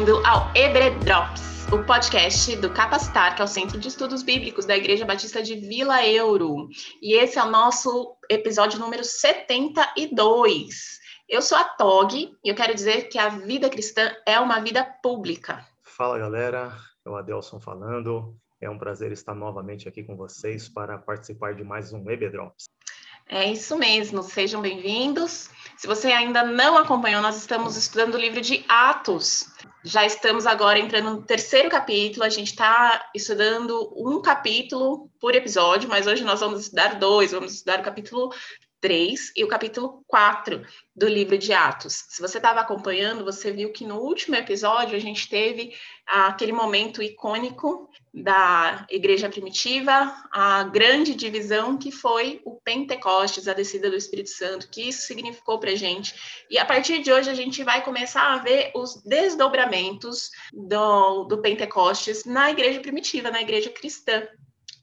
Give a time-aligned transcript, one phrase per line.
[0.00, 4.64] Bem-vindo ao Ebre Drops, o podcast do Capacitar, que é o Centro de Estudos Bíblicos
[4.64, 6.70] da Igreja Batista de Vila Euro.
[7.02, 11.00] E esse é o nosso episódio número 72.
[11.28, 14.82] Eu sou a Tog e eu quero dizer que a vida cristã é uma vida
[15.02, 15.66] pública.
[15.82, 18.34] Fala galera, é o Adelson falando.
[18.58, 22.64] É um prazer estar novamente aqui com vocês para participar de mais um Ebre Drops.
[23.28, 25.50] É isso mesmo, sejam bem-vindos.
[25.76, 29.46] Se você ainda não acompanhou, nós estamos estudando o livro de Atos.
[29.82, 32.24] Já estamos agora entrando no terceiro capítulo.
[32.24, 37.32] A gente está estudando um capítulo por episódio, mas hoje nós vamos estudar dois.
[37.32, 38.30] Vamos estudar o capítulo
[38.80, 40.64] 3 e o capítulo 4
[40.96, 42.04] do livro de Atos.
[42.08, 45.74] Se você estava acompanhando, você viu que no último episódio a gente teve
[46.06, 53.88] aquele momento icônico da igreja primitiva, a grande divisão que foi o Pentecostes, a descida
[53.88, 56.14] do Espírito Santo, que isso significou para a gente.
[56.50, 61.40] E a partir de hoje a gente vai começar a ver os desdobramentos do, do
[61.40, 64.26] Pentecostes na igreja primitiva, na igreja cristã.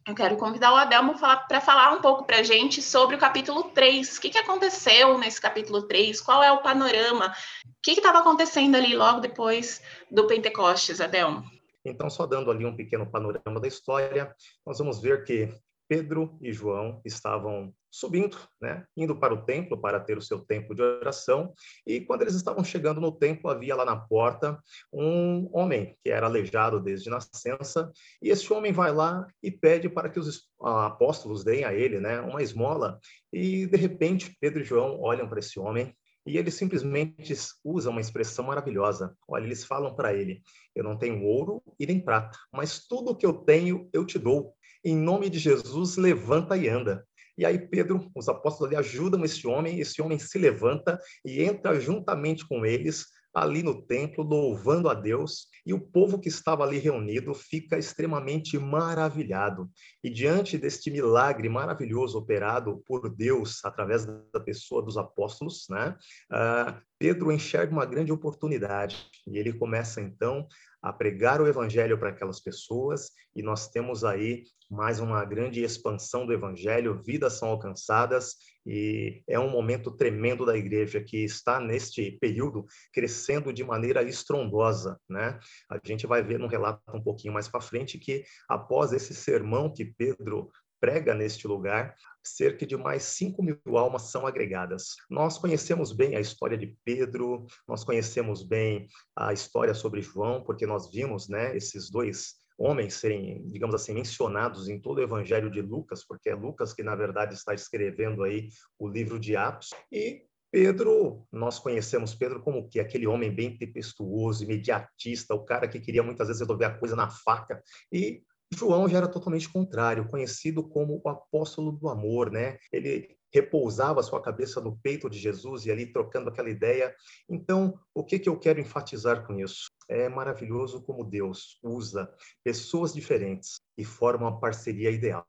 [0.07, 3.63] Eu quero convidar o Adelmo para falar um pouco para a gente sobre o capítulo
[3.63, 4.17] 3.
[4.17, 6.21] O que, que aconteceu nesse capítulo 3?
[6.21, 7.27] Qual é o panorama?
[7.65, 11.43] O que estava acontecendo ali logo depois do Pentecostes, Adelmo?
[11.83, 14.33] Então, só dando ali um pequeno panorama da história,
[14.65, 15.53] nós vamos ver que
[15.87, 20.75] Pedro e João estavam subindo, né, indo para o templo para ter o seu tempo
[20.75, 21.53] de oração.
[21.85, 26.27] E quando eles estavam chegando no templo, havia lá na porta um homem que era
[26.27, 27.91] aleijado desde nascença.
[28.21, 32.19] E esse homem vai lá e pede para que os apóstolos deem a ele, né,
[32.21, 32.99] uma esmola.
[33.31, 35.95] E de repente Pedro e João olham para esse homem
[36.27, 39.15] e eles simplesmente usam uma expressão maravilhosa.
[39.25, 40.43] Olha, eles falam para ele:
[40.75, 44.19] Eu não tenho ouro e nem prata, mas tudo o que eu tenho eu te
[44.19, 44.53] dou.
[44.83, 47.05] Em nome de Jesus, levanta e anda.
[47.37, 51.79] E aí Pedro, os apóstolos ali ajudam esse homem, esse homem se levanta e entra
[51.79, 53.05] juntamente com eles
[53.37, 58.57] ali no templo, louvando a Deus, e o povo que estava ali reunido fica extremamente
[58.57, 59.69] maravilhado.
[60.03, 65.95] E diante deste milagre maravilhoso operado por Deus através da pessoa dos apóstolos, né,
[66.31, 70.47] uh, Pedro enxerga uma grande oportunidade e ele começa então
[70.87, 76.25] a pregar o evangelho para aquelas pessoas e nós temos aí mais uma grande expansão
[76.25, 82.11] do evangelho, vidas são alcançadas e é um momento tremendo da igreja que está neste
[82.21, 85.37] período crescendo de maneira estrondosa, né?
[85.69, 89.73] A gente vai ver no relato um pouquinho mais para frente que após esse sermão
[89.73, 90.49] que Pedro
[90.79, 94.95] prega neste lugar, cerca de mais 5 mil almas são agregadas.
[95.09, 100.65] Nós conhecemos bem a história de Pedro, nós conhecemos bem a história sobre João, porque
[100.65, 105.61] nós vimos né, esses dois homens serem, digamos assim, mencionados em todo o Evangelho de
[105.61, 108.49] Lucas, porque é Lucas que, na verdade, está escrevendo aí
[108.79, 114.43] o livro de Atos, e Pedro, nós conhecemos Pedro como que aquele homem bem tempestuoso,
[114.43, 117.61] imediatista, o cara que queria muitas vezes resolver a coisa na faca,
[117.91, 122.57] e João já era totalmente contrário, conhecido como o apóstolo do amor, né?
[122.71, 126.95] Ele repousava sua cabeça no peito de Jesus e ali trocando aquela ideia.
[127.29, 129.67] Então, o que que eu quero enfatizar com isso?
[129.89, 132.09] É maravilhoso como Deus usa
[132.43, 135.25] pessoas diferentes e forma uma parceria ideal.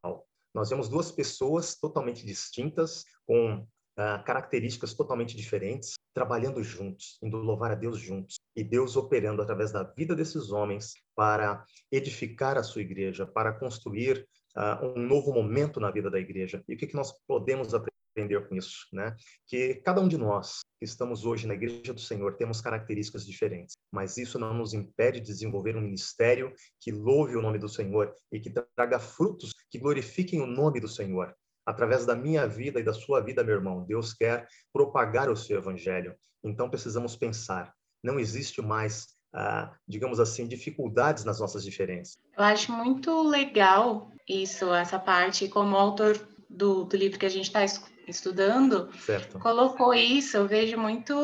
[0.55, 3.59] Nós vemos duas pessoas totalmente distintas, com
[3.99, 9.73] uh, características totalmente diferentes, trabalhando juntos, indo louvar a Deus juntos, e Deus operando através
[9.73, 14.27] da vida desses homens para edificar a sua igreja, para construir
[14.57, 16.63] uh, um novo momento na vida da igreja.
[16.69, 19.15] E o que, que nós podemos aprender com isso, né?
[19.47, 23.77] Que cada um de nós que estamos hoje na igreja do Senhor temos características diferentes,
[23.93, 28.13] mas isso não nos impede de desenvolver um ministério que louve o nome do Senhor
[28.33, 31.35] e que traga frutos que glorifiquem o nome do Senhor
[31.69, 33.85] através da minha vida e da sua vida, meu irmão.
[33.85, 36.15] Deus quer propagar o seu evangelho.
[36.43, 37.75] Então precisamos pensar.
[38.03, 42.17] Não existe mais, ah, digamos assim, dificuldades nas nossas diferenças.
[42.35, 46.19] Eu acho muito legal isso, essa parte, como autor
[46.49, 47.63] do, do livro que a gente está
[48.07, 49.39] estudando, certo.
[49.39, 50.39] colocou isso.
[50.39, 51.15] Eu vejo muito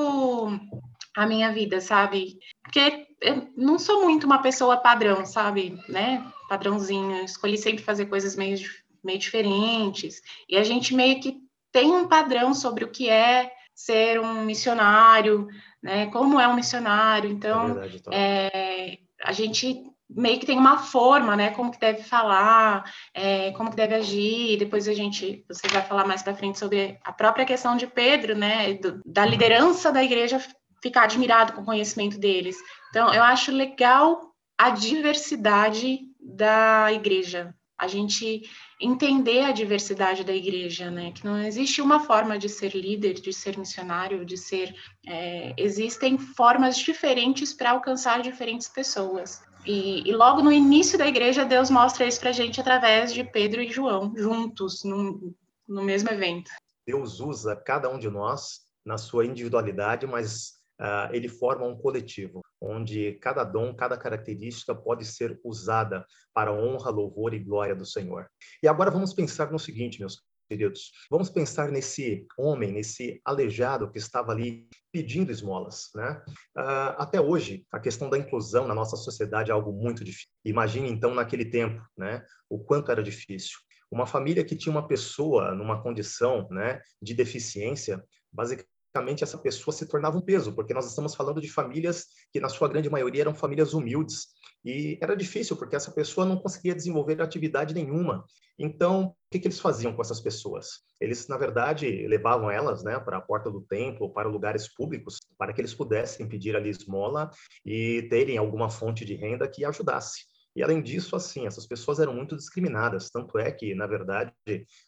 [1.16, 2.38] a minha vida, sabe?
[2.62, 5.80] Porque eu não sou muito uma pessoa padrão, sabe?
[5.88, 6.22] Né?
[6.50, 7.24] Padrãozinho.
[7.24, 8.58] escolhi sempre fazer coisas meio
[9.04, 11.38] meio diferentes, e a gente meio que
[11.72, 15.48] tem um padrão sobre o que é ser um missionário,
[15.82, 16.06] né?
[16.06, 17.28] Como é um missionário.
[17.28, 21.50] Então, é verdade, é, a gente meio que tem uma forma, né?
[21.50, 24.56] Como que deve falar, é, como que deve agir.
[24.56, 28.36] Depois a gente, você vai falar mais para frente sobre a própria questão de Pedro,
[28.36, 28.74] né?
[28.74, 30.40] Do, da liderança da igreja
[30.80, 32.56] ficar admirado com o conhecimento deles.
[32.90, 37.54] Então, eu acho legal a diversidade da igreja.
[37.76, 38.48] A gente
[38.84, 41.12] entender a diversidade da igreja, né?
[41.12, 44.74] Que não existe uma forma de ser líder, de ser missionário, de ser.
[45.06, 49.42] É, existem formas diferentes para alcançar diferentes pessoas.
[49.64, 53.24] E, e, logo no início da igreja, Deus mostra isso para a gente através de
[53.24, 55.34] Pedro e João, juntos, no,
[55.66, 56.50] no mesmo evento.
[56.86, 62.40] Deus usa cada um de nós na sua individualidade, mas uh, ele forma um coletivo,
[62.60, 68.26] onde cada dom, cada característica pode ser usada para honra, louvor e glória do Senhor.
[68.62, 70.92] E agora vamos pensar no seguinte, meus queridos.
[71.10, 76.22] Vamos pensar nesse homem, nesse aleijado que estava ali pedindo esmolas, né?
[76.56, 80.28] Uh, até hoje, a questão da inclusão na nossa sociedade é algo muito difícil.
[80.44, 82.24] Imagine então naquele tempo, né?
[82.48, 83.58] O quanto era difícil.
[83.90, 88.73] Uma família que tinha uma pessoa numa condição, né, de deficiência, basicamente
[89.22, 92.68] essa pessoa se tornava um peso, porque nós estamos falando de famílias que na sua
[92.68, 94.28] grande maioria eram famílias humildes,
[94.64, 98.24] e era difícil, porque essa pessoa não conseguia desenvolver atividade nenhuma.
[98.58, 100.80] Então, o que, que eles faziam com essas pessoas?
[101.00, 105.52] Eles, na verdade, levavam elas né, para a porta do templo, para lugares públicos, para
[105.52, 107.30] que eles pudessem pedir ali esmola
[107.66, 110.33] e terem alguma fonte de renda que ajudasse.
[110.56, 114.32] E além disso, assim, essas pessoas eram muito discriminadas, tanto é que, na verdade,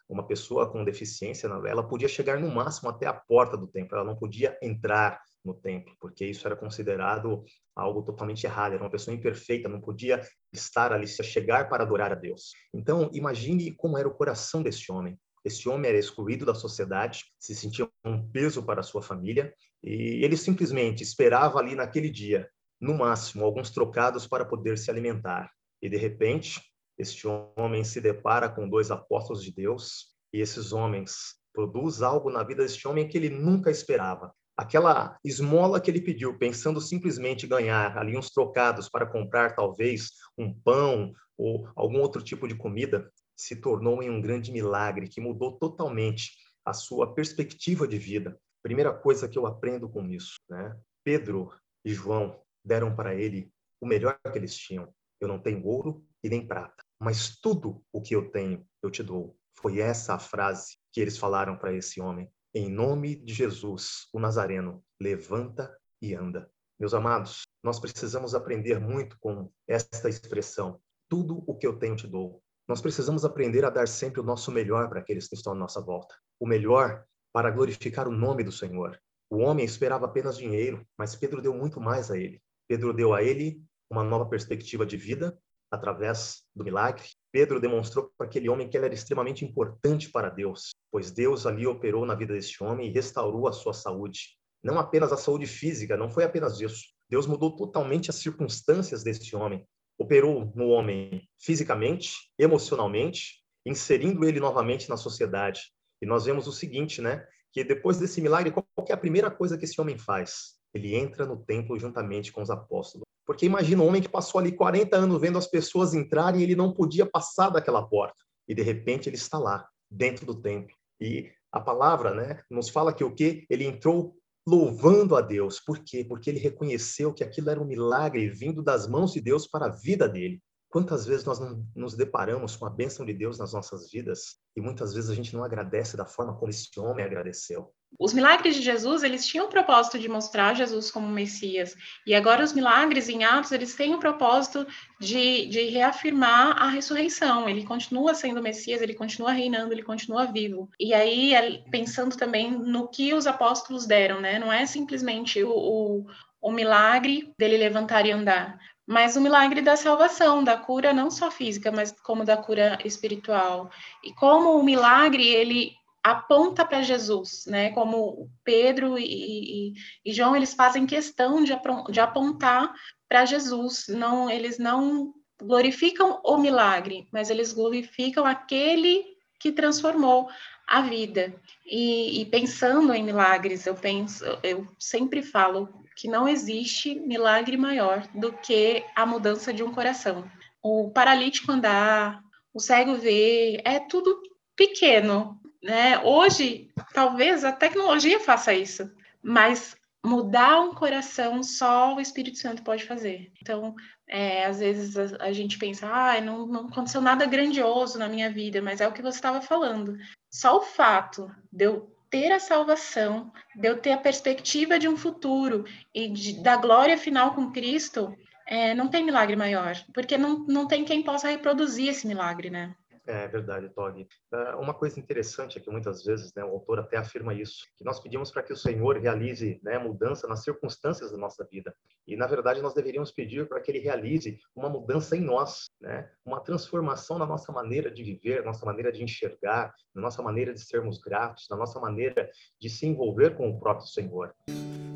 [0.08, 4.06] uma pessoa com deficiência, ela podia chegar no máximo até a porta do templo, ela
[4.06, 9.14] não podia entrar no templo, porque isso era considerado algo totalmente errado, era uma pessoa
[9.14, 10.20] imperfeita, não podia
[10.52, 12.52] estar ali, se chegar para adorar a Deus.
[12.72, 15.18] Então, imagine como era o coração desse homem.
[15.44, 20.24] Esse homem era excluído da sociedade, se sentia um peso para a sua família, e
[20.24, 22.48] ele simplesmente esperava ali naquele dia,
[22.80, 25.48] no máximo, alguns trocados para poder se alimentar.
[25.82, 26.60] E de repente,
[26.98, 32.42] este homem se depara com dois apóstolos de Deus, e esses homens produz algo na
[32.42, 37.96] vida deste homem que ele nunca esperava aquela esmola que ele pediu, pensando simplesmente ganhar
[37.98, 43.56] ali uns trocados para comprar talvez um pão ou algum outro tipo de comida, se
[43.56, 46.30] tornou em um grande milagre que mudou totalmente
[46.64, 48.38] a sua perspectiva de vida.
[48.62, 50.74] Primeira coisa que eu aprendo com isso, né?
[51.04, 51.52] Pedro
[51.84, 54.88] e João deram para ele o melhor que eles tinham.
[55.20, 59.02] Eu não tenho ouro e nem prata, mas tudo o que eu tenho eu te
[59.02, 59.36] dou.
[59.54, 62.30] Foi essa a frase que eles falaram para esse homem.
[62.54, 66.50] Em nome de Jesus, o Nazareno, levanta e anda.
[66.78, 70.80] Meus amados, nós precisamos aprender muito com esta expressão.
[71.08, 72.42] Tudo o que eu tenho te dou.
[72.68, 75.80] Nós precisamos aprender a dar sempre o nosso melhor para aqueles que estão à nossa
[75.80, 76.14] volta.
[76.38, 79.00] O melhor para glorificar o nome do Senhor.
[79.30, 82.42] O homem esperava apenas dinheiro, mas Pedro deu muito mais a ele.
[82.68, 85.38] Pedro deu a ele uma nova perspectiva de vida
[85.70, 87.04] através do milagre.
[87.32, 91.66] Pedro demonstrou para aquele homem que ele era extremamente importante para Deus pois Deus ali
[91.66, 94.38] operou na vida desse homem e restaurou a sua saúde.
[94.64, 96.86] Não apenas a saúde física, não foi apenas isso.
[97.06, 99.62] Deus mudou totalmente as circunstâncias desse homem.
[99.98, 105.70] Operou no homem fisicamente, emocionalmente, inserindo ele novamente na sociedade.
[106.00, 107.26] E nós vemos o seguinte, né?
[107.52, 110.54] Que depois desse milagre, qual é a primeira coisa que esse homem faz?
[110.72, 113.04] Ele entra no templo juntamente com os apóstolos.
[113.26, 116.54] Porque imagina um homem que passou ali 40 anos vendo as pessoas entrarem e ele
[116.54, 118.16] não podia passar daquela porta.
[118.48, 120.74] E de repente ele está lá, dentro do templo.
[121.00, 125.58] E a palavra, né, nos fala que o que ele entrou louvando a Deus.
[125.58, 126.04] Por quê?
[126.04, 129.70] Porque ele reconheceu que aquilo era um milagre vindo das mãos de Deus para a
[129.72, 130.40] vida dele.
[130.68, 134.60] Quantas vezes nós não nos deparamos com a bênção de Deus nas nossas vidas e
[134.60, 137.72] muitas vezes a gente não agradece da forma como esse homem agradeceu?
[137.98, 141.74] Os milagres de Jesus, eles tinham o propósito de mostrar Jesus como Messias.
[142.06, 144.66] E agora os milagres em Atos, eles têm o propósito
[145.00, 147.48] de, de reafirmar a ressurreição.
[147.48, 150.68] Ele continua sendo Messias, ele continua reinando, ele continua vivo.
[150.78, 154.38] E aí, pensando também no que os apóstolos deram, né?
[154.38, 156.06] Não é simplesmente o, o,
[156.40, 161.30] o milagre dele levantar e andar, mas o milagre da salvação, da cura não só
[161.30, 163.68] física, mas como da cura espiritual.
[164.04, 167.70] E como o milagre ele aponta para Jesus, né?
[167.70, 169.72] Como Pedro e, e,
[170.04, 171.52] e, João eles fazem questão de,
[171.90, 172.72] de apontar
[173.08, 173.86] para Jesus.
[173.88, 175.12] Não, eles não
[175.42, 179.04] glorificam o milagre, mas eles glorificam aquele
[179.40, 180.28] que transformou
[180.66, 181.34] a vida.
[181.64, 188.06] E, e pensando em milagres, eu penso, eu sempre falo que não existe milagre maior
[188.14, 190.30] do que a mudança de um coração.
[190.62, 192.22] O paralítico andar,
[192.52, 194.20] o cego ver, é tudo
[194.54, 195.98] pequeno, né?
[196.04, 198.90] Hoje, talvez a tecnologia faça isso,
[199.22, 199.74] mas
[200.04, 203.32] mudar um coração só o Espírito Santo pode fazer.
[203.40, 203.74] Então,
[204.06, 208.30] é, às vezes a, a, gente pensa, ah, não, não aconteceu nada grandioso na minha
[208.30, 209.96] vida, mas é o que você estava falando.
[210.30, 214.96] Só o fato de eu ter a salvação, de eu ter a perspectiva de um
[214.96, 220.38] futuro e de, da glória final com Cristo, é, não tem milagre maior, porque não,
[220.46, 222.74] não tem quem possa reproduzir esse milagre, né?
[223.06, 224.06] É verdade, Tog.
[224.32, 227.84] Ah, uma coisa interessante é que muitas vezes né, o autor até afirma isso, que
[227.84, 231.72] nós pedimos para que o Senhor realize né, mudança nas circunstâncias da nossa vida.
[232.06, 236.10] E, na verdade, nós deveríamos pedir para que Ele realize uma mudança em nós, né,
[236.24, 240.60] uma transformação na nossa maneira de viver, nossa maneira de enxergar, na nossa maneira de
[240.60, 242.28] sermos gratos, na nossa maneira
[242.60, 244.34] de se envolver com o próprio Senhor.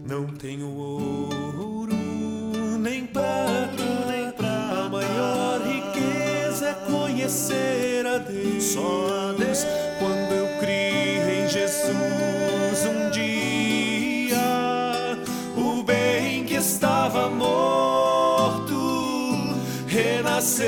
[0.09, 1.93] Não tenho ouro
[2.81, 4.87] nem prata, nem prata.
[4.87, 8.65] a maior riqueza é conhecer a Deus.
[8.65, 9.65] Só a Deus
[9.99, 14.37] quando eu criei em Jesus um dia,
[15.57, 18.75] o bem que estava morto
[19.87, 20.67] renasceu.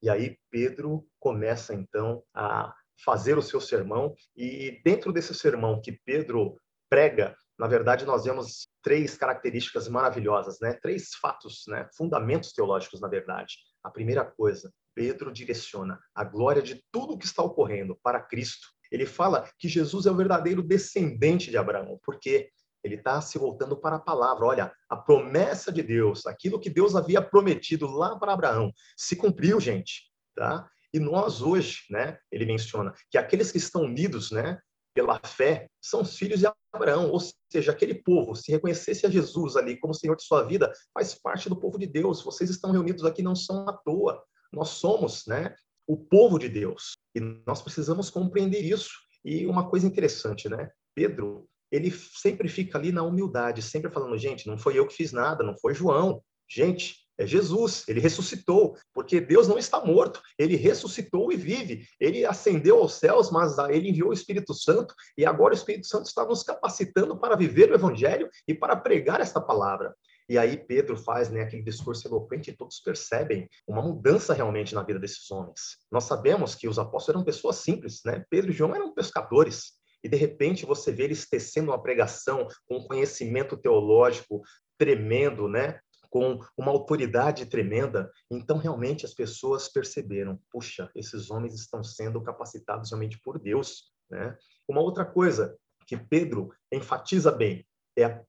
[0.00, 2.74] E aí Pedro começa então a
[3.04, 6.56] fazer o seu sermão e dentro desse sermão que Pedro
[6.88, 10.72] prega, na verdade nós vemos três características maravilhosas, né?
[10.82, 11.88] Três fatos, né?
[11.96, 13.54] Fundamentos teológicos, na verdade.
[13.84, 18.66] A primeira coisa, Pedro direciona a glória de tudo que está ocorrendo para Cristo.
[18.90, 22.50] Ele fala que Jesus é o verdadeiro descendente de Abraão, porque
[22.82, 24.44] ele está se voltando para a palavra.
[24.44, 29.60] Olha, a promessa de Deus, aquilo que Deus havia prometido lá para Abraão, se cumpriu,
[29.60, 30.10] gente.
[30.34, 30.68] Tá?
[30.92, 34.58] E nós hoje, né, ele menciona que aqueles que estão unidos, né,
[34.94, 37.18] pela fé, são os filhos de Abraão, ou
[37.50, 41.48] seja, aquele povo, se reconhecesse a Jesus ali como Senhor de sua vida, faz parte
[41.48, 42.22] do povo de Deus.
[42.22, 44.22] Vocês estão reunidos aqui não são à toa.
[44.52, 45.54] Nós somos, né,
[45.86, 46.92] o povo de Deus.
[47.14, 48.90] E nós precisamos compreender isso.
[49.24, 50.70] E uma coisa interessante, né?
[50.94, 55.12] Pedro, ele sempre fica ali na humildade, sempre falando, gente, não foi eu que fiz
[55.12, 56.22] nada, não foi João.
[56.48, 61.86] Gente, é Jesus, ele ressuscitou, porque Deus não está morto, ele ressuscitou e vive.
[62.00, 66.06] Ele ascendeu aos céus, mas ele enviou o Espírito Santo e agora o Espírito Santo
[66.06, 69.94] está nos capacitando para viver o evangelho e para pregar esta palavra.
[70.28, 74.82] E aí Pedro faz né, aquele discurso eloquente e todos percebem uma mudança realmente na
[74.82, 75.76] vida desses homens.
[75.90, 78.24] Nós sabemos que os apóstolos eram pessoas simples, né?
[78.30, 79.72] Pedro e João eram pescadores.
[80.02, 84.42] E de repente você vê eles tecendo uma pregação com um conhecimento teológico
[84.78, 85.78] tremendo, né?
[86.12, 88.12] Com uma autoridade tremenda.
[88.30, 93.90] Então, realmente, as pessoas perceberam: puxa, esses homens estão sendo capacitados realmente por Deus.
[94.10, 94.36] Né?
[94.68, 97.66] Uma outra coisa que Pedro enfatiza bem
[97.96, 98.22] é a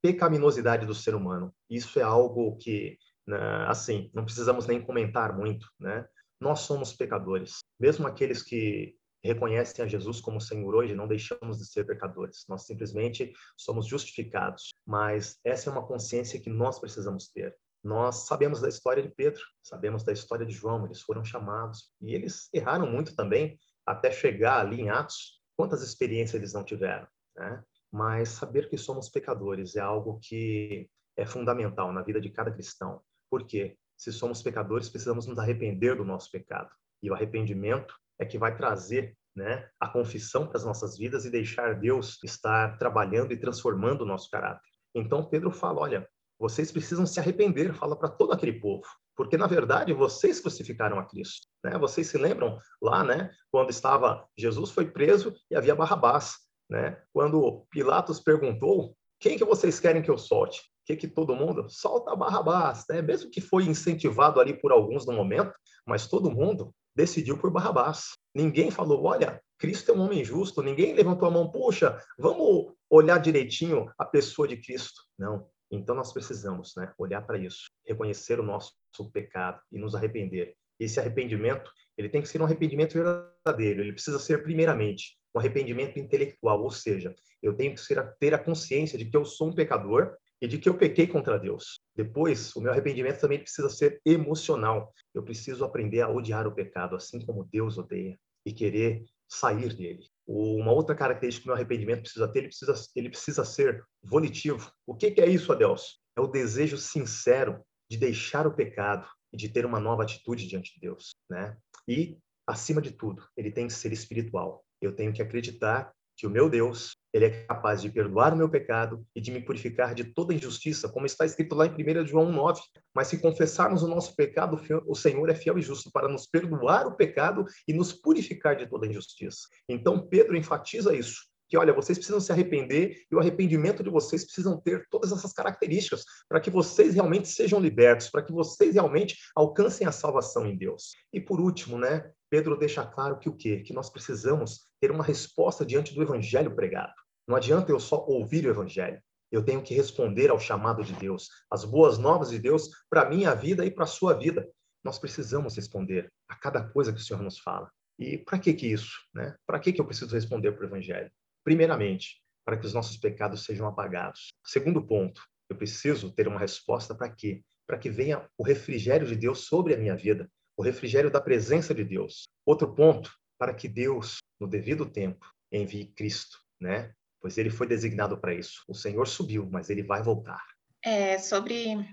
[0.00, 1.52] pecaminosidade do ser humano.
[1.68, 6.06] Isso é algo que, né, assim, não precisamos nem comentar muito, né?
[6.40, 7.58] Nós somos pecadores.
[7.78, 8.94] Mesmo aqueles que
[9.26, 12.44] reconhecem a Jesus como Senhor hoje, não deixamos de ser pecadores.
[12.48, 14.70] Nós simplesmente somos justificados.
[14.86, 17.56] Mas essa é uma consciência que nós precisamos ter.
[17.82, 22.14] Nós sabemos da história de Pedro, sabemos da história de João, eles foram chamados e
[22.14, 25.40] eles erraram muito também até chegar ali em Atos.
[25.56, 27.06] Quantas experiências eles não tiveram,
[27.36, 27.62] né?
[27.92, 33.00] Mas saber que somos pecadores é algo que é fundamental na vida de cada cristão.
[33.30, 33.78] Por quê?
[33.96, 36.68] Se somos pecadores, precisamos nos arrepender do nosso pecado.
[37.02, 41.30] E o arrependimento é que vai trazer né, a confissão para as nossas vidas e
[41.30, 44.70] deixar Deus estar trabalhando e transformando o nosso caráter.
[44.94, 46.08] Então Pedro fala, olha,
[46.38, 51.04] vocês precisam se arrepender, fala para todo aquele povo, porque na verdade vocês crucificaram a
[51.04, 51.78] Cristo, né?
[51.78, 56.36] Vocês se lembram lá, né, quando estava Jesus foi preso e havia Barrabás,
[56.68, 57.00] né?
[57.12, 60.62] Quando Pilatos perguntou, quem que vocês querem que eu solte?
[60.86, 63.02] que que todo mundo solta Barrabás, né?
[63.02, 65.52] Mesmo que foi incentivado ali por alguns no momento,
[65.84, 68.16] mas todo mundo decidiu por Barrabás.
[68.34, 70.62] Ninguém falou, olha, Cristo é um homem justo.
[70.62, 75.02] Ninguém levantou a mão, puxa, vamos olhar direitinho a pessoa de Cristo.
[75.18, 75.46] Não.
[75.70, 78.72] Então nós precisamos, né, olhar para isso, reconhecer o nosso
[79.12, 80.54] pecado e nos arrepender.
[80.78, 83.80] Esse arrependimento, ele tem que ser um arrependimento verdadeiro.
[83.80, 88.38] Ele precisa ser primeiramente um arrependimento intelectual, ou seja, eu tenho que ser, ter a
[88.38, 91.80] consciência de que eu sou um pecador e de que eu pequei contra Deus.
[91.94, 94.92] Depois, o meu arrependimento também precisa ser emocional.
[95.14, 100.06] Eu preciso aprender a odiar o pecado, assim como Deus odeia, e querer sair dele.
[100.26, 104.70] Uma outra característica que o meu arrependimento precisa ter, ele precisa, ele precisa ser volitivo.
[104.86, 106.00] O que, que é isso, Adeus?
[106.16, 110.74] É o desejo sincero de deixar o pecado e de ter uma nova atitude diante
[110.74, 111.56] de Deus, né?
[111.88, 114.64] E, acima de tudo, ele tem que ser espiritual.
[114.80, 118.48] Eu tenho que acreditar que o meu Deus, ele é capaz de perdoar o meu
[118.48, 122.32] pecado e de me purificar de toda injustiça, como está escrito lá em 1 João
[122.32, 122.60] 9.
[122.94, 126.86] Mas se confessarmos o nosso pecado, o Senhor é fiel e justo para nos perdoar
[126.86, 129.48] o pecado e nos purificar de toda injustiça.
[129.68, 134.24] Então Pedro enfatiza isso, que olha, vocês precisam se arrepender e o arrependimento de vocês
[134.24, 139.16] precisam ter todas essas características para que vocês realmente sejam libertos, para que vocês realmente
[139.34, 140.92] alcancem a salvação em Deus.
[141.12, 143.60] E por último, né, Pedro deixa claro que o quê?
[143.60, 146.92] Que nós precisamos ter uma resposta diante do evangelho pregado.
[147.26, 149.00] Não adianta eu só ouvir o evangelho.
[149.30, 153.10] Eu tenho que responder ao chamado de Deus, às boas novas de Deus para a
[153.10, 154.48] minha vida e para a sua vida.
[154.84, 157.70] Nós precisamos responder a cada coisa que o Senhor nos fala.
[157.98, 158.92] E para que que isso?
[159.12, 159.34] Né?
[159.46, 161.10] Para que que eu preciso responder para o Evangelho?
[161.42, 164.28] Primeiramente, para que os nossos pecados sejam apagados.
[164.44, 167.42] Segundo ponto, eu preciso ter uma resposta para quê?
[167.66, 171.74] Para que venha o refrigério de Deus sobre a minha vida, o refrigério da presença
[171.74, 172.24] de Deus.
[172.44, 176.92] Outro ponto, para que Deus, no devido tempo, envie Cristo, né?
[177.20, 178.62] Pois ele foi designado para isso.
[178.68, 180.42] O Senhor subiu, mas ele vai voltar.
[180.84, 181.84] É, sobre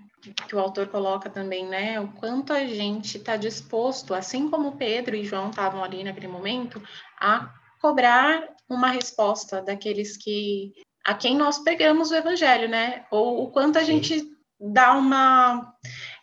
[0.48, 2.00] que o autor coloca também, né?
[2.00, 6.82] O quanto a gente está disposto, assim como Pedro e João estavam ali naquele momento,
[7.20, 10.74] a cobrar uma resposta daqueles que
[11.06, 13.06] a quem nós pegamos o evangelho, né?
[13.12, 14.02] Ou o quanto a Sim.
[14.02, 15.74] gente dá uma.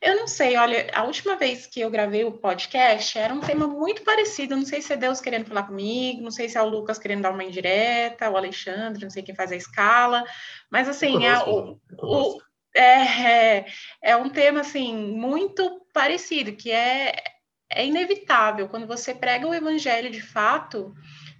[0.00, 3.66] Eu não sei, olha, a última vez que eu gravei o podcast era um tema
[3.66, 4.57] muito parecido.
[4.57, 7.21] Não sei se é Deus querendo falar comigo, não sei se é o Lucas querendo
[7.21, 10.25] dar uma indireta, o Alexandre, não sei quem faz a escala,
[10.71, 12.40] mas assim, é, o, o,
[12.75, 13.66] é, é,
[14.02, 17.12] é um tema assim muito parecido, que é,
[17.71, 20.95] é inevitável quando você prega o evangelho de fato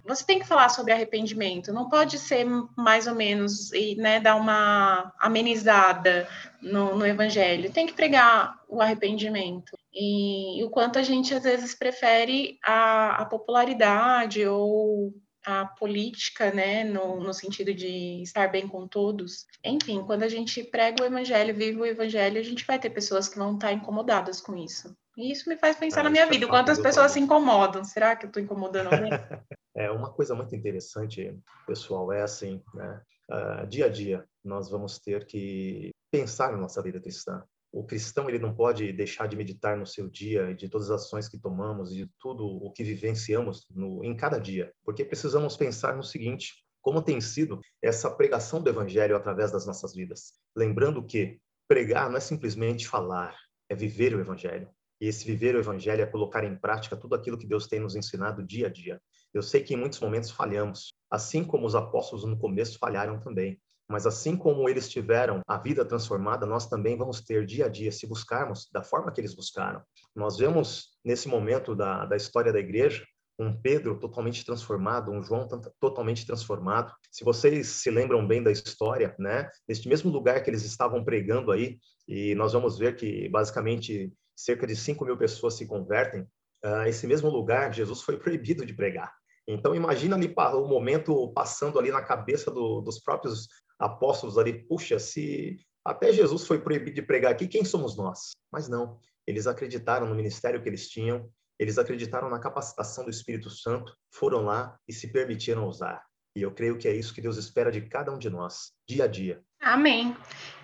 [0.05, 4.35] você tem que falar sobre arrependimento, não pode ser mais ou menos e né, dar
[4.35, 6.27] uma amenizada
[6.61, 9.77] no, no evangelho, tem que pregar o arrependimento.
[9.93, 15.13] E, e, o quanto a gente às vezes prefere a, a popularidade ou
[15.45, 19.47] a política, né, no, no sentido de estar bem com todos.
[19.63, 23.27] Enfim, quando a gente prega o evangelho, vive o evangelho, a gente vai ter pessoas
[23.27, 24.95] que vão estar incomodadas com isso.
[25.17, 27.83] E isso me faz pensar ah, na minha é vida, quantas pessoas se incomodam.
[27.83, 29.11] Será que eu estou incomodando alguém?
[29.83, 33.01] é uma coisa muito interessante, pessoal, é assim, né?
[33.29, 37.43] Uh, dia a dia, nós vamos ter que pensar na nossa vida cristã.
[37.71, 41.29] O cristão ele não pode deixar de meditar no seu dia, de todas as ações
[41.29, 45.95] que tomamos e de tudo o que vivenciamos no, em cada dia, porque precisamos pensar
[45.95, 50.33] no seguinte: como tem sido essa pregação do evangelho através das nossas vidas?
[50.55, 53.37] Lembrando que pregar não é simplesmente falar,
[53.69, 54.69] é viver o evangelho.
[54.99, 57.95] E esse viver o evangelho é colocar em prática tudo aquilo que Deus tem nos
[57.95, 59.01] ensinado dia a dia.
[59.33, 63.59] Eu sei que em muitos momentos falhamos, assim como os apóstolos no começo falharam também.
[63.89, 67.91] Mas assim como eles tiveram a vida transformada, nós também vamos ter dia a dia,
[67.91, 69.81] se buscarmos da forma que eles buscaram.
[70.15, 73.03] Nós vemos nesse momento da, da história da igreja
[73.37, 75.47] um Pedro totalmente transformado, um João
[75.79, 76.93] totalmente transformado.
[77.11, 81.51] Se vocês se lembram bem da história, né, neste mesmo lugar que eles estavam pregando
[81.51, 86.21] aí, e nós vamos ver que basicamente cerca de 5 mil pessoas se convertem,
[86.63, 89.13] uh, esse mesmo lugar, Jesus foi proibido de pregar.
[89.47, 93.47] Então, imagina ali o momento passando ali na cabeça do, dos próprios
[93.79, 98.31] apóstolos ali, puxa, se até Jesus foi proibido de pregar aqui, quem somos nós?
[98.51, 103.49] Mas não, eles acreditaram no ministério que eles tinham, eles acreditaram na capacitação do Espírito
[103.49, 106.03] Santo, foram lá e se permitiram usar.
[106.35, 109.03] E eu creio que é isso que Deus espera de cada um de nós, dia
[109.03, 109.43] a dia.
[109.61, 110.15] Amém.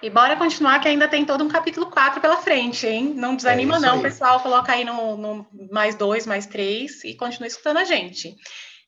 [0.01, 3.13] E bora continuar, que ainda tem todo um capítulo 4 pela frente, hein?
[3.15, 4.01] Não desanima, é não, aí.
[4.01, 4.39] pessoal.
[4.39, 8.35] Coloca aí no, no, mais dois, mais três e continue escutando a gente.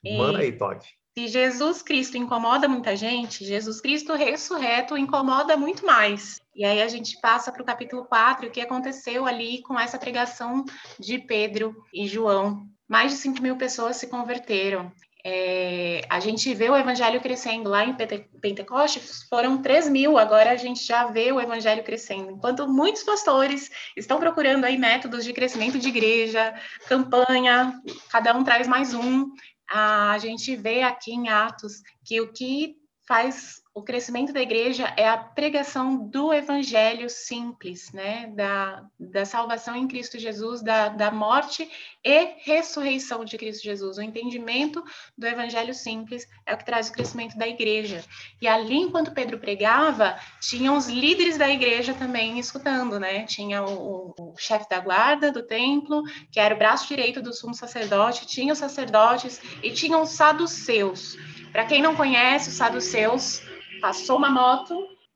[0.04, 0.80] E Manda aí, Todd.
[1.18, 6.40] Se Jesus Cristo incomoda muita gente, Jesus Cristo ressurreto incomoda muito mais.
[6.56, 9.98] E aí a gente passa para o capítulo 4, o que aconteceu ali com essa
[9.98, 10.64] pregação
[11.00, 12.68] de Pedro e João.
[12.88, 14.92] Mais de 5 mil pessoas se converteram.
[15.32, 17.96] É, a gente vê o evangelho crescendo lá em
[18.42, 22.32] Pentecostes, foram 3 mil, agora a gente já vê o evangelho crescendo.
[22.32, 26.56] Enquanto muitos pastores estão procurando aí métodos de crescimento de igreja,
[26.88, 27.80] campanha,
[28.12, 29.30] cada um traz mais um,
[29.70, 35.08] a gente vê aqui em Atos que o que faz o crescimento da igreja é
[35.08, 38.28] a pregação do evangelho simples, né?
[38.36, 41.70] Da, da salvação em Cristo Jesus, da, da morte
[42.04, 43.98] e ressurreição de Cristo Jesus.
[43.98, 44.84] O entendimento
[45.18, 48.04] do evangelho simples é o que traz o crescimento da igreja.
[48.42, 53.24] E ali, enquanto Pedro pregava, tinham os líderes da igreja também escutando, né?
[53.26, 57.54] Tinha o, o chefe da guarda do templo, que era o braço direito do sumo
[57.54, 61.18] sacerdote, tinha os sacerdotes e tinham os saduceus
[61.52, 63.42] para quem não conhece, os saduceus,
[63.80, 64.76] passou uma moto,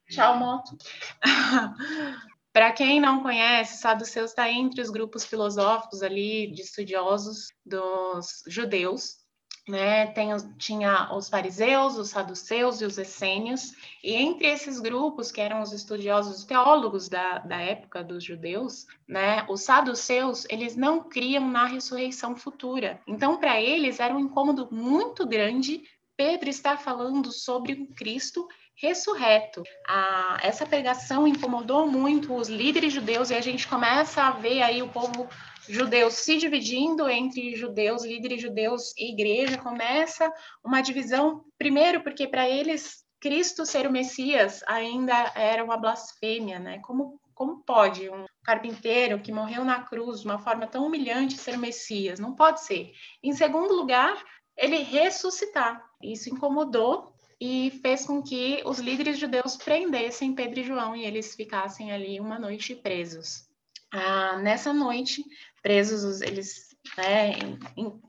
[0.09, 0.77] tchau moto.
[2.53, 9.23] Para quem não conhece, saduceus está entre os grupos filosóficos ali de estudiosos dos judeus,
[9.67, 10.07] né?
[10.07, 13.71] Tem, tinha os fariseus, os saduceus e os essênios,
[14.03, 18.85] e entre esses grupos, que eram os estudiosos, os teólogos da, da época dos judeus,
[19.07, 19.45] né?
[19.49, 23.01] Os saduceus, eles não criam na ressurreição futura.
[23.07, 25.81] Então, para eles, era um incômodo muito grande
[26.15, 29.63] Pedro está falando sobre um Cristo ressurreto.
[29.87, 34.81] Ah, essa pregação incomodou muito os líderes judeus e a gente começa a ver aí
[34.81, 35.27] o povo
[35.67, 39.57] judeu se dividindo entre judeus, líderes judeus e igreja.
[39.57, 40.31] Começa
[40.63, 46.79] uma divisão, primeiro, porque para eles Cristo ser o Messias ainda era uma blasfêmia, né?
[46.79, 51.55] Como, como pode um carpinteiro que morreu na cruz de uma forma tão humilhante ser
[51.55, 52.19] o Messias?
[52.19, 52.91] Não pode ser.
[53.23, 54.21] Em segundo lugar,
[54.57, 55.81] ele ressuscitar.
[56.03, 61.35] Isso incomodou e fez com que os líderes judeus prendessem Pedro e João e eles
[61.35, 63.47] ficassem ali uma noite presos.
[63.91, 65.23] Ah, nessa noite,
[65.61, 67.33] presos, eles né,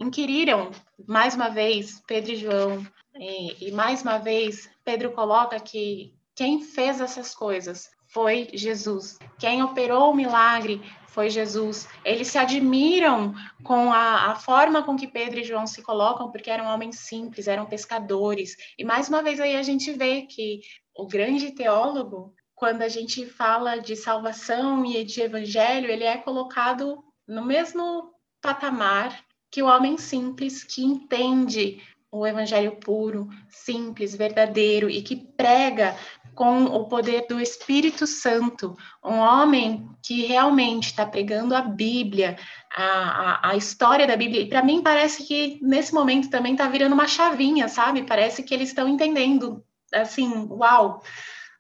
[0.01, 0.71] inquiriram
[1.07, 6.63] mais uma vez Pedro e João, e, e mais uma vez Pedro coloca que quem
[6.63, 9.19] fez essas coisas foi Jesus.
[9.41, 11.89] Quem operou o milagre foi Jesus.
[12.05, 16.49] Eles se admiram com a, a, forma com que Pedro e João se colocam, porque
[16.49, 18.57] eram homens simples, eram pescadores.
[18.79, 20.61] E mais uma vez aí a gente vê que
[20.97, 27.03] o grande teólogo, quando a gente fala de salvação e de evangelho, ele é colocado
[27.27, 31.83] no mesmo patamar que o homem simples que entende
[32.15, 35.97] o evangelho puro, simples, verdadeiro e que prega
[36.33, 42.37] com o poder do Espírito Santo, um homem que realmente está pregando a Bíblia,
[42.75, 44.43] a, a, a, história da Bíblia.
[44.43, 48.05] E para mim parece que nesse momento também está virando uma chavinha, sabe?
[48.05, 51.03] Parece que eles estão entendendo, assim, uau,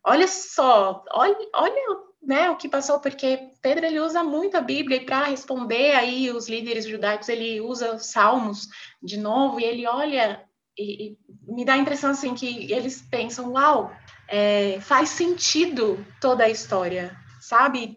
[0.05, 4.97] olha só, olha, olha né, o que passou, porque Pedro ele usa muito a Bíblia
[4.97, 8.69] e para responder aí os líderes judaicos, ele usa os salmos
[9.03, 10.43] de novo e ele olha
[10.77, 13.93] e, e me dá a impressão assim que eles pensam, uau,
[14.29, 17.97] é, faz sentido toda a história, sabe?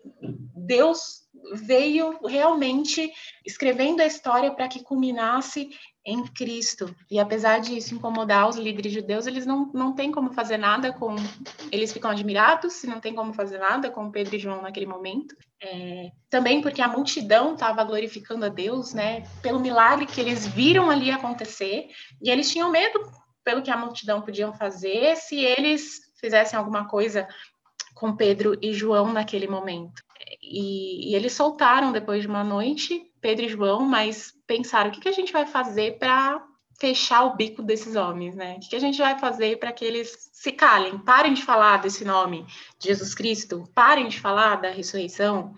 [0.56, 3.12] Deus veio realmente
[3.46, 5.70] escrevendo a história para que culminasse
[6.08, 6.96] em Cristo.
[7.12, 11.18] E apesar disso incomodar os líderes judeus, eles não, não têm como fazer nada com.
[11.70, 15.36] Eles ficam admirados se não tem como fazer nada com Pedro e João naquele momento.
[15.62, 19.24] É, também porque a multidão estava glorificando a Deus, né?
[19.42, 21.90] Pelo milagre que eles viram ali acontecer.
[22.22, 23.02] E eles tinham medo
[23.44, 27.28] pelo que a multidão podiam fazer se eles fizessem alguma coisa
[27.94, 30.02] com Pedro e João naquele momento.
[30.42, 35.02] E, e, eles soltaram depois de uma noite, Pedro e João, mas pensaram: o que,
[35.02, 36.44] que a gente vai fazer para
[36.80, 38.56] fechar o bico desses homens, né?
[38.56, 41.78] O que, que a gente vai fazer para que eles se calem, parem de falar
[41.78, 42.46] desse nome
[42.80, 45.56] de Jesus Cristo, parem de falar da ressurreição?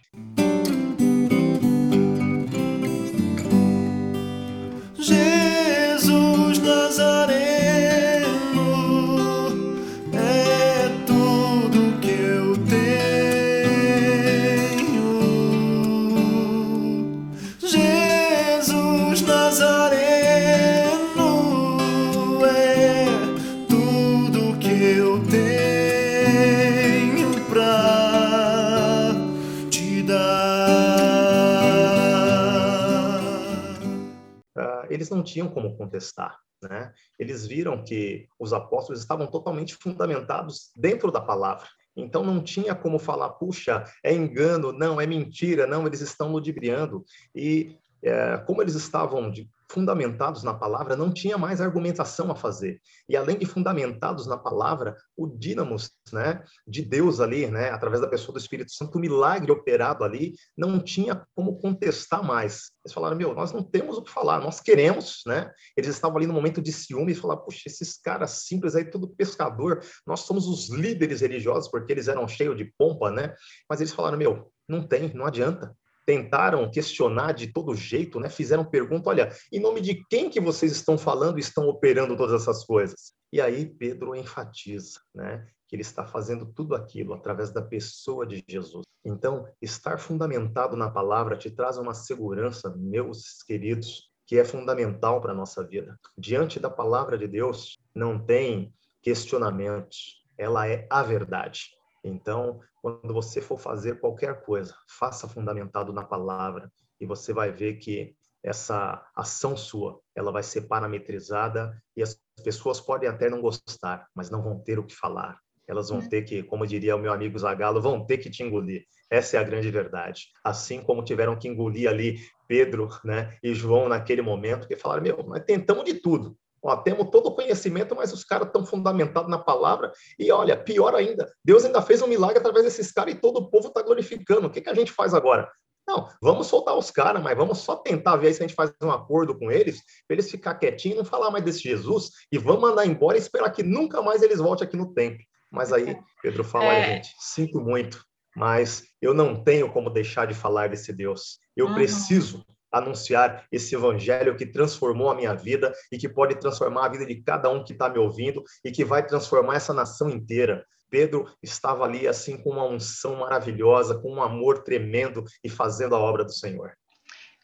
[35.10, 36.38] Não tinham como contestar.
[36.62, 36.93] Né?
[37.17, 41.67] Eles viram que os apóstolos estavam totalmente fundamentados dentro da palavra.
[41.95, 47.04] Então não tinha como falar, puxa, é engano, não, é mentira, não, eles estão ludibriando.
[47.36, 52.82] E é, como eles estavam de, fundamentados na palavra, não tinha mais argumentação a fazer.
[53.08, 58.08] E além de fundamentados na palavra, o dínamos né, de Deus ali, né, através da
[58.08, 62.71] pessoa do Espírito Santo, o milagre operado ali, não tinha como contestar mais.
[62.84, 65.51] Eles falaram, meu, nós não temos o que falar, nós queremos, né?
[65.77, 69.08] Eles estavam ali no momento de ciúme e falaram, puxa, esses caras simples aí, tudo
[69.08, 73.36] pescador, nós somos os líderes religiosos, porque eles eram cheios de pompa, né?
[73.69, 75.75] Mas eles falaram, meu, não tem, não adianta
[76.10, 78.32] tentaram questionar de todo jeito, né?
[78.32, 82.41] Fizeram pergunta, olha, em nome de quem que vocês estão falando e estão operando todas
[82.41, 83.13] essas coisas?
[83.32, 85.45] E aí Pedro enfatiza, né?
[85.67, 88.88] Que ele está fazendo tudo aquilo através da pessoa de Jesus.
[89.06, 95.32] Então, estar fundamentado na palavra te traz uma segurança, meus queridos, que é fundamental para
[95.32, 95.95] a nossa vida.
[96.17, 101.69] Diante da palavra de Deus, não tem questionamentos, ela é a verdade.
[102.10, 107.76] Então, quando você for fazer qualquer coisa, faça fundamentado na palavra e você vai ver
[107.76, 114.08] que essa ação sua, ela vai ser parametrizada e as pessoas podem até não gostar,
[114.15, 115.38] mas não vão ter o que falar.
[115.67, 116.10] Elas vão uhum.
[116.10, 118.86] ter que, como diria o meu amigo Zagalo, vão ter que te engolir.
[119.10, 120.28] Essa é a grande verdade.
[120.43, 122.17] Assim como tiveram que engolir ali
[122.48, 127.10] Pedro né, e João naquele momento, que falaram, meu, nós tentamos de tudo, Ó, temos
[127.10, 129.91] todo o conhecimento, mas os caras estão fundamentados na palavra.
[130.17, 133.50] E olha, pior ainda, Deus ainda fez um milagre através desses caras e todo o
[133.50, 134.48] povo está glorificando.
[134.48, 135.50] O que, que a gente faz agora?
[135.88, 138.91] Não, vamos soltar os caras, mas vamos só tentar ver se a gente faz um
[138.91, 142.86] acordo com eles, para eles ficar quietinhos, não falar mais desse Jesus, e vamos mandar
[142.86, 145.24] embora e esperar que nunca mais eles voltem aqui no templo.
[145.52, 146.95] Mas aí, Pedro fala, é...
[146.95, 151.39] gente, sinto muito, mas eu não tenho como deixar de falar desse Deus.
[151.56, 151.74] Eu uhum.
[151.74, 157.05] preciso anunciar esse evangelho que transformou a minha vida e que pode transformar a vida
[157.05, 160.65] de cada um que está me ouvindo e que vai transformar essa nação inteira.
[160.89, 165.99] Pedro estava ali assim com uma unção maravilhosa, com um amor tremendo e fazendo a
[165.99, 166.73] obra do Senhor.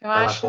[0.00, 0.46] Eu acho,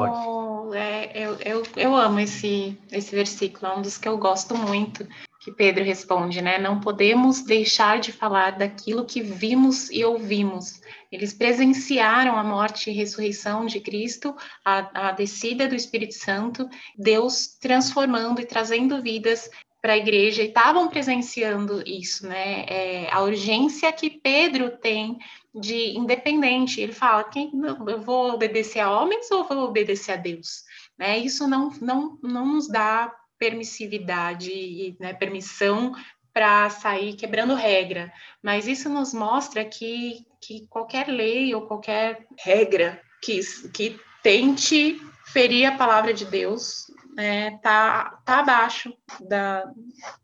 [0.73, 5.07] é, eu, eu, eu amo esse, esse versículo, é um dos que eu gosto muito,
[5.47, 6.57] que Pedro responde, né?
[6.57, 10.81] Não podemos deixar de falar daquilo que vimos e ouvimos.
[11.09, 17.47] Eles presenciaram a morte e ressurreição de Cristo, a, a descida do Espírito Santo, Deus
[17.61, 19.49] transformando e trazendo vidas
[19.81, 22.65] para a igreja e estavam presenciando isso, né?
[22.67, 25.17] É, a urgência que Pedro tem
[25.55, 26.81] de independente.
[26.81, 27.53] Ele fala: quem,
[27.87, 30.65] eu vou obedecer a homens ou vou obedecer a Deus?
[30.97, 31.17] Né?
[31.19, 35.93] Isso não, não, não nos dá permissividade e né, permissão
[36.33, 38.11] para sair quebrando regra,
[38.43, 43.39] mas isso nos mostra que, que qualquer lei ou qualquer regra que,
[43.73, 46.85] que tente ferir a palavra de Deus
[47.17, 48.93] né, tá, tá abaixo
[49.27, 49.65] da,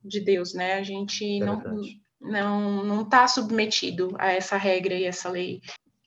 [0.06, 0.76] de Deus, né?
[0.76, 1.64] A gente é não,
[2.22, 5.60] não não está submetido a essa regra e essa lei.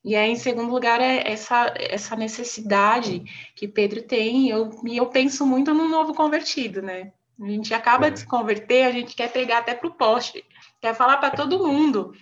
[0.06, 3.24] E aí, em segundo lugar, é essa, essa necessidade
[3.56, 7.12] que Pedro tem, e eu, e eu penso muito no novo convertido, né?
[7.42, 8.10] A gente acaba é.
[8.10, 10.44] de se converter, a gente quer pegar até para o poste,
[10.80, 12.12] quer falar para todo mundo.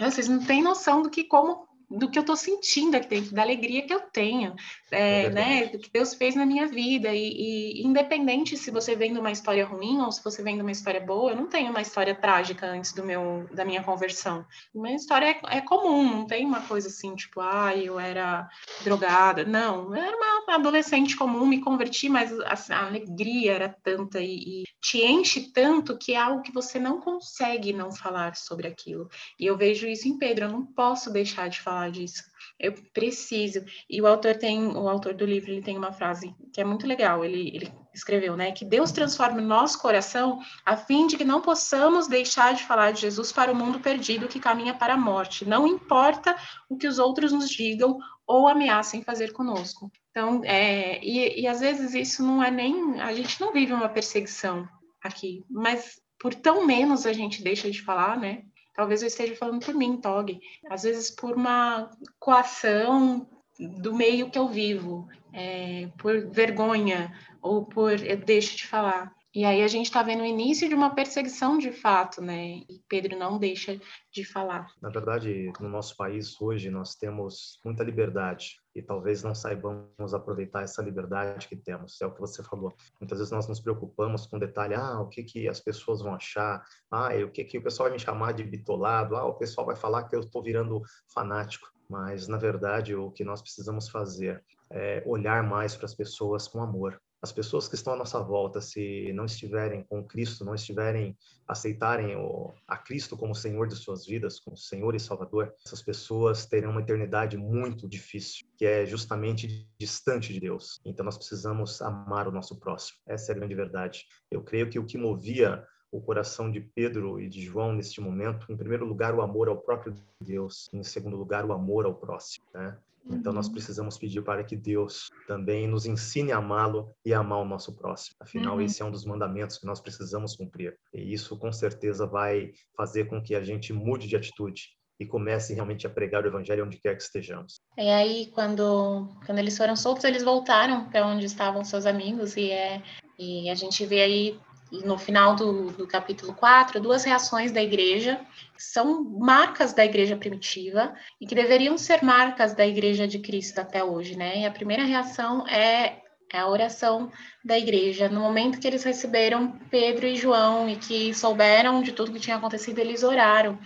[0.00, 3.42] Vocês não têm noção do que como do que eu estou sentindo aqui dentro, da
[3.42, 4.54] alegria que eu tenho,
[4.94, 7.12] é, é né, do que Deus fez na minha vida.
[7.12, 10.62] E, e, independente se você vem de uma história ruim ou se você vem de
[10.62, 14.44] uma história boa, eu não tenho uma história trágica antes do meu, da minha conversão.
[14.74, 18.48] Minha história é, é comum, não tem uma coisa assim, tipo, ah, eu era
[18.82, 19.44] drogada.
[19.44, 24.62] Não, eu era uma adolescente comum, me converti, mas a, a alegria era tanta e,
[24.62, 29.08] e te enche tanto que é algo que você não consegue não falar sobre aquilo.
[29.38, 32.22] E eu vejo isso em Pedro, eu não posso deixar de falar disso.
[32.58, 33.64] Eu preciso.
[33.88, 36.86] E o autor tem, o autor do livro, ele tem uma frase que é muito
[36.86, 37.24] legal.
[37.24, 41.40] Ele, ele escreveu, né, que Deus transforme o nosso coração a fim de que não
[41.40, 45.44] possamos deixar de falar de Jesus para o mundo perdido que caminha para a morte.
[45.44, 46.36] Não importa
[46.68, 49.90] o que os outros nos digam ou ameacem fazer conosco.
[50.10, 53.00] Então, é, e, e às vezes isso não é nem.
[53.00, 54.68] A gente não vive uma perseguição
[55.02, 58.44] aqui, mas por tão menos a gente deixa de falar, né?
[58.74, 60.38] Talvez eu esteja falando por mim, Tog.
[60.68, 67.92] Às vezes por uma coação do meio que eu vivo, é, por vergonha ou por
[68.04, 69.12] eu deixo de falar.
[69.34, 72.58] E aí a gente está vendo o início de uma perseguição de fato, né?
[72.68, 73.80] E Pedro não deixa
[74.12, 74.68] de falar.
[74.80, 80.62] Na verdade, no nosso país hoje nós temos muita liberdade e talvez não saibamos aproveitar
[80.62, 82.00] essa liberdade que temos.
[82.00, 82.72] É o que você falou.
[83.00, 86.62] Muitas vezes nós nos preocupamos com detalhe, ah, o que que as pessoas vão achar?
[86.88, 89.16] Ah, o que que o pessoal vai me chamar de bitolado?
[89.16, 90.80] Ah, o pessoal vai falar que eu estou virando
[91.12, 91.66] fanático.
[91.90, 96.62] Mas na verdade, o que nós precisamos fazer é olhar mais para as pessoas com
[96.62, 101.16] amor as pessoas que estão à nossa volta, se não estiverem com Cristo, não estiverem
[101.48, 106.44] aceitarem o, a Cristo como Senhor de suas vidas, como Senhor e Salvador, essas pessoas
[106.44, 110.82] terão uma eternidade muito difícil, que é justamente distante de Deus.
[110.84, 112.98] Então nós precisamos amar o nosso próximo.
[113.06, 114.04] Essa é a grande verdade.
[114.30, 118.52] Eu creio que o que movia o coração de Pedro e de João neste momento,
[118.52, 122.44] em primeiro lugar, o amor ao próprio Deus, em segundo lugar, o amor ao próximo.
[122.52, 122.76] Né?
[123.10, 127.40] Então, nós precisamos pedir para que Deus também nos ensine a amá-lo e a amar
[127.40, 128.16] o nosso próximo.
[128.20, 128.62] Afinal, uhum.
[128.62, 130.76] esse é um dos mandamentos que nós precisamos cumprir.
[130.92, 135.54] E isso, com certeza, vai fazer com que a gente mude de atitude e comece
[135.54, 137.60] realmente a pregar o evangelho onde quer que estejamos.
[137.76, 142.50] E aí, quando, quando eles foram soltos, eles voltaram para onde estavam seus amigos e,
[142.50, 142.82] é,
[143.18, 144.40] e a gente vê aí
[144.84, 148.20] no final do, do capítulo 4, duas reações da igreja,
[148.56, 153.84] são marcas da igreja primitiva e que deveriam ser marcas da igreja de Cristo até
[153.84, 154.40] hoje, né?
[154.40, 156.00] E a primeira reação é,
[156.32, 157.10] é a oração
[157.44, 158.08] da igreja.
[158.08, 162.36] No momento que eles receberam Pedro e João e que souberam de tudo que tinha
[162.36, 163.58] acontecido, eles oraram.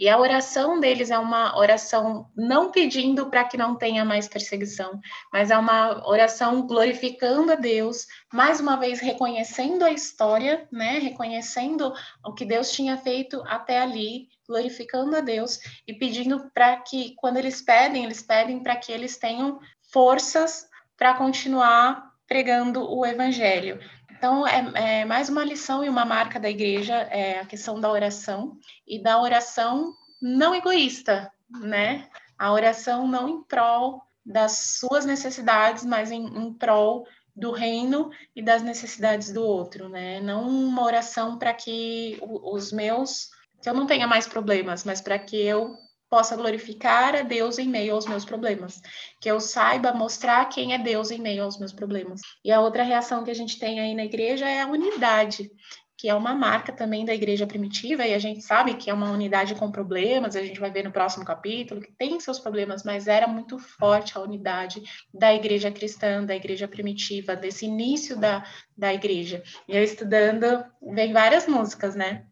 [0.00, 4.98] E a oração deles é uma oração não pedindo para que não tenha mais perseguição,
[5.30, 10.98] mas é uma oração glorificando a Deus, mais uma vez reconhecendo a história, né?
[11.00, 11.92] Reconhecendo
[12.24, 17.36] o que Deus tinha feito até ali, glorificando a Deus e pedindo para que quando
[17.36, 19.60] eles pedem, eles pedem para que eles tenham
[19.92, 23.78] forças para continuar pregando o evangelho.
[24.20, 27.90] Então, é, é, mais uma lição e uma marca da igreja, é a questão da
[27.90, 32.06] oração e da oração não egoísta, né?
[32.38, 38.42] A oração não em prol das suas necessidades, mas em, em prol do reino e
[38.42, 40.20] das necessidades do outro, né?
[40.20, 43.30] Não uma oração para que os meus,
[43.62, 45.74] que eu não tenha mais problemas, mas para que eu
[46.10, 48.82] possa glorificar a Deus em meio aos meus problemas,
[49.20, 52.20] que eu saiba mostrar quem é Deus em meio aos meus problemas.
[52.44, 55.48] E a outra reação que a gente tem aí na igreja é a unidade,
[55.96, 59.10] que é uma marca também da igreja primitiva, e a gente sabe que é uma
[59.10, 63.06] unidade com problemas, a gente vai ver no próximo capítulo que tem seus problemas, mas
[63.06, 68.42] era muito forte a unidade da igreja cristã, da igreja primitiva, desse início da,
[68.76, 69.42] da igreja.
[69.68, 72.24] E eu estudando, vem várias músicas, né?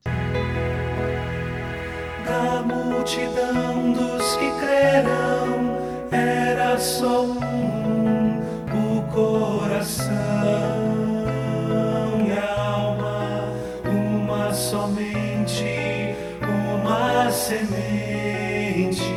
[2.29, 5.77] Da multidão dos que crerão,
[6.13, 8.41] era só um
[8.73, 10.19] o coração.
[14.59, 19.08] somente uma semente.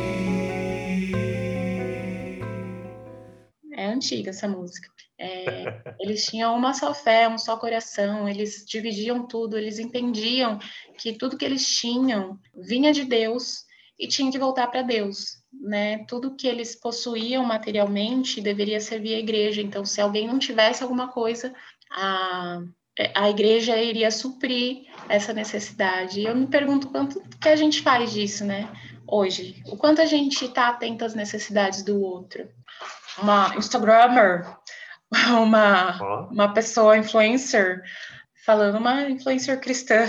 [3.92, 4.88] Antiga essa música.
[5.18, 5.64] É,
[6.00, 10.58] eles tinham uma só fé, um só coração, eles dividiam tudo, eles entendiam
[10.98, 13.64] que tudo que eles tinham vinha de Deus
[13.98, 15.42] e tinha que voltar para Deus.
[15.52, 16.04] Né?
[16.06, 19.62] Tudo que eles possuíam materialmente deveria servir à igreja.
[19.62, 21.54] Então, se alguém não tivesse alguma coisa,
[21.90, 22.62] a,
[23.14, 26.20] a igreja iria suprir essa necessidade.
[26.20, 28.68] E eu me pergunto quanto que a gente faz disso, né?
[29.06, 32.48] Hoje, o quanto a gente está atento às necessidades do outro.
[33.18, 34.46] Uma Instagrammer,
[35.42, 37.82] uma, uma pessoa influencer,
[38.44, 40.06] falando, uma influencer cristã,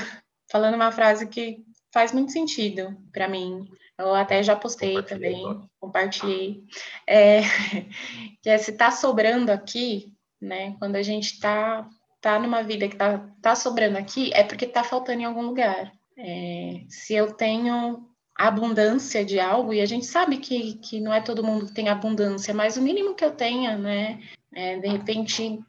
[0.51, 1.63] falando uma frase que
[1.93, 3.67] faz muito sentido para mim.
[3.97, 5.43] Eu até já postei também,
[5.79, 6.63] compartilhei.
[7.07, 7.41] É,
[8.41, 10.11] que é se está sobrando aqui,
[10.41, 10.75] né?
[10.79, 11.87] Quando a gente está
[12.19, 15.91] tá numa vida que tá, tá sobrando aqui, é porque tá faltando em algum lugar.
[16.17, 21.21] É, se eu tenho abundância de algo, e a gente sabe que, que não é
[21.21, 24.19] todo mundo que tem abundância, mas o mínimo que eu tenha, né?
[24.53, 25.59] É, de repente,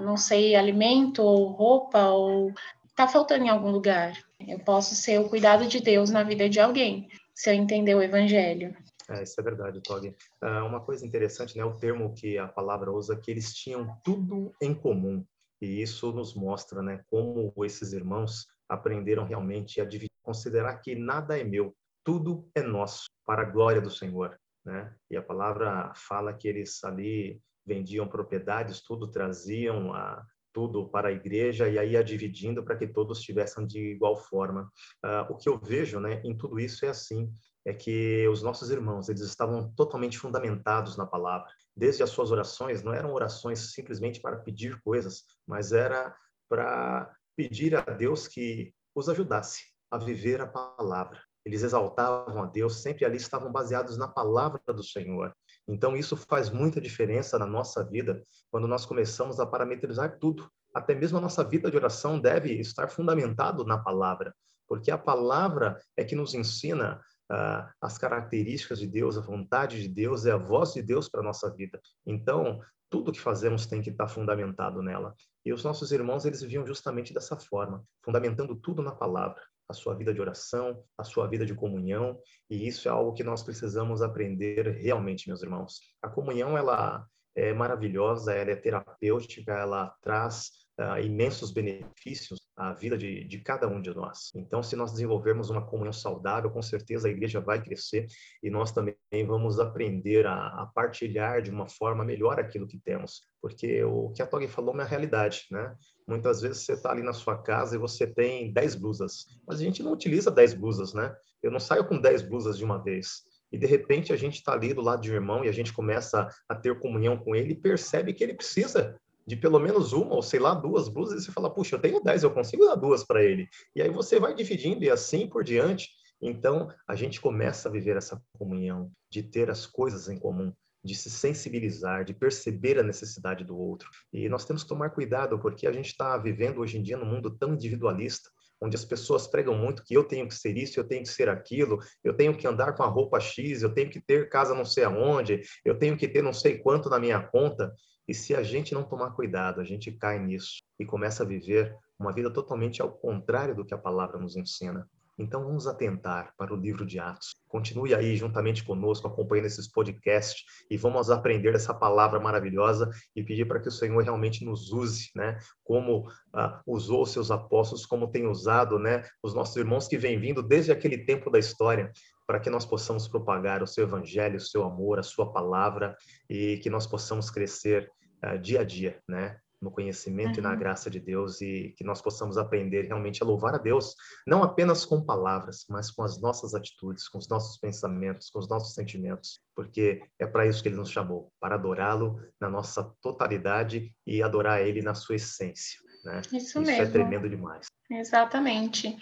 [0.00, 2.52] não sei, alimento ou roupa, ou
[2.94, 4.12] tá faltando em algum lugar.
[4.40, 8.02] Eu posso ser o cuidado de Deus na vida de alguém, se eu entender o
[8.02, 8.74] evangelho.
[9.08, 10.06] É, isso é verdade, Tog.
[10.08, 14.54] Uh, uma coisa interessante, né, o termo que a palavra usa, que eles tinham tudo
[14.60, 15.24] em comum.
[15.60, 21.38] E isso nos mostra né, como esses irmãos aprenderam realmente a dividir, considerar que nada
[21.38, 24.38] é meu, tudo é nosso, para a glória do Senhor.
[24.64, 24.94] Né?
[25.10, 31.12] E a palavra fala que eles ali vendiam propriedades, tudo traziam a, tudo para a
[31.12, 34.70] igreja e aí ia dividindo para que todos tivessem de igual forma.
[35.04, 37.30] Uh, o que eu vejo né, em tudo isso é assim,
[37.64, 42.82] é que os nossos irmãos, eles estavam totalmente fundamentados na palavra desde as suas orações,
[42.82, 46.14] não eram orações simplesmente para pedir coisas, mas era
[46.48, 51.20] para pedir a Deus que os ajudasse a viver a palavra.
[51.44, 55.34] Eles exaltavam a Deus, sempre ali estavam baseados na palavra do Senhor.
[55.68, 60.48] Então, isso faz muita diferença na nossa vida quando nós começamos a parametrizar tudo.
[60.74, 64.34] Até mesmo a nossa vida de oração deve estar fundamentado na palavra,
[64.66, 69.88] porque a palavra é que nos ensina uh, as características de Deus, a vontade de
[69.88, 71.80] Deus, é a voz de Deus para a nossa vida.
[72.06, 75.14] Então, tudo que fazemos tem que estar fundamentado nela.
[75.44, 79.94] E os nossos irmãos, eles viviam justamente dessa forma, fundamentando tudo na palavra, a sua
[79.94, 82.18] vida de oração, a sua vida de comunhão,
[82.50, 85.80] e isso é algo que nós precisamos aprender realmente, meus irmãos.
[86.02, 92.96] A comunhão, ela é maravilhosa, ela é terapêutica, ela traz uh, imensos benefícios à vida
[92.96, 94.30] de, de cada um de nós.
[94.34, 98.06] Então, se nós desenvolvermos uma comunhão saudável, com certeza a igreja vai crescer
[98.42, 103.22] e nós também vamos aprender a, a partilhar de uma forma melhor aquilo que temos,
[103.40, 105.74] porque o que a Tog falou é uma realidade, né?
[106.06, 109.64] Muitas vezes você está ali na sua casa e você tem 10 blusas, mas a
[109.64, 111.14] gente não utiliza 10 blusas, né?
[111.42, 113.22] Eu não saio com 10 blusas de uma vez
[113.54, 115.72] e de repente a gente está ali do lado de um irmão e a gente
[115.72, 120.14] começa a ter comunhão com ele e percebe que ele precisa de pelo menos uma
[120.14, 122.74] ou sei lá duas blusas e você fala, puxa, eu tenho dez, eu consigo dar
[122.74, 123.48] duas para ele.
[123.74, 125.88] E aí você vai dividindo e assim por diante.
[126.20, 130.94] Então a gente começa a viver essa comunhão, de ter as coisas em comum, de
[130.94, 133.88] se sensibilizar, de perceber a necessidade do outro.
[134.12, 137.06] E nós temos que tomar cuidado porque a gente está vivendo hoje em dia num
[137.06, 140.84] mundo tão individualista onde as pessoas pregam muito que eu tenho que ser isso, eu
[140.84, 144.00] tenho que ser aquilo, eu tenho que andar com a roupa X, eu tenho que
[144.00, 147.72] ter casa não sei aonde, eu tenho que ter não sei quanto na minha conta.
[148.06, 151.74] E se a gente não tomar cuidado, a gente cai nisso e começa a viver
[151.98, 154.88] uma vida totalmente ao contrário do que a palavra nos ensina.
[155.18, 157.36] Então vamos atentar para o livro de Atos.
[157.48, 163.46] Continue aí juntamente conosco, acompanhando esses podcasts e vamos aprender essa palavra maravilhosa e pedir
[163.46, 165.38] para que o Senhor realmente nos use, né?
[165.62, 169.04] Como uh, usou os seus apóstolos, como tem usado, né?
[169.22, 171.92] Os nossos irmãos que vêm vindo desde aquele tempo da história,
[172.26, 175.96] para que nós possamos propagar o seu evangelho, o seu amor, a sua palavra
[176.28, 177.88] e que nós possamos crescer
[178.24, 179.38] uh, dia a dia, né?
[179.64, 180.38] No conhecimento uhum.
[180.38, 183.96] e na graça de Deus e que nós possamos aprender realmente a louvar a Deus,
[184.26, 188.48] não apenas com palavras, mas com as nossas atitudes, com os nossos pensamentos, com os
[188.48, 193.90] nossos sentimentos, porque é para isso que ele nos chamou, para adorá-lo na nossa totalidade
[194.06, 195.80] e adorar ele na sua essência.
[196.04, 196.20] Né?
[196.26, 196.82] Isso, isso é mesmo.
[196.82, 197.66] é tremendo demais.
[197.90, 198.96] Exatamente.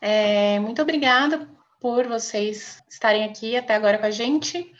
[0.00, 1.48] É, muito obrigada
[1.80, 4.72] por vocês estarem aqui até agora com a gente.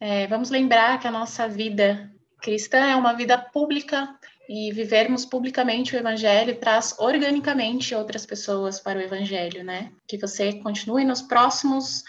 [0.00, 2.10] É, vamos lembrar que a nossa vida
[2.44, 4.14] cristã é uma vida pública
[4.48, 9.92] e vivermos publicamente o evangelho traz organicamente outras pessoas para o evangelho, né?
[10.06, 12.02] Que você continue nos próximos,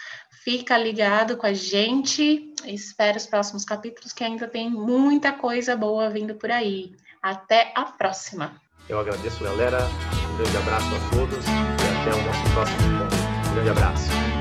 [0.44, 6.08] fica ligado com a gente, espera os próximos capítulos que ainda tem muita coisa boa
[6.10, 6.94] vindo por aí.
[7.22, 8.60] Até a próxima.
[8.88, 9.78] Eu agradeço, galera.
[10.32, 13.18] Um grande abraço a todos e até o nosso próximo encontro.
[13.50, 14.35] Um grande abraço.